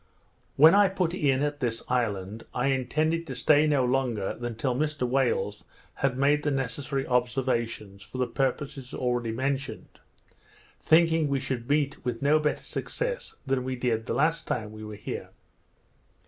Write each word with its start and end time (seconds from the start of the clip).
When 0.55 0.73
I 0.73 0.87
put 0.89 1.13
in 1.13 1.43
at 1.43 1.59
this 1.59 1.83
island, 1.87 2.43
I 2.55 2.69
intended 2.69 3.27
to 3.27 3.35
stay 3.35 3.67
no 3.67 3.85
longer 3.85 4.33
than 4.33 4.55
till 4.55 4.73
Mr 4.73 5.07
Wales 5.07 5.63
had 5.93 6.17
made 6.17 6.41
the 6.41 6.49
necessary 6.49 7.05
observations 7.05 8.01
for 8.01 8.17
the 8.17 8.25
purposes 8.25 8.95
already 8.95 9.31
mentioned, 9.31 9.99
thinking 10.79 11.27
we 11.27 11.39
should 11.39 11.69
meet 11.69 12.03
with 12.03 12.19
no 12.23 12.39
better 12.39 12.63
success 12.63 13.35
than 13.45 13.63
we 13.63 13.75
did 13.75 14.07
the 14.07 14.15
last 14.15 14.47
time 14.47 14.71
we 14.71 14.83
were 14.83 14.95
here. 14.95 15.29